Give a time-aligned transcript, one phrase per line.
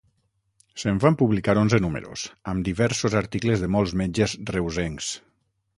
[0.83, 5.15] Se'n van publicar onze números, amb diversos articles de molts metges reusencs.